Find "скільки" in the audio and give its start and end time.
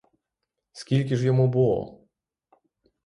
0.71-1.15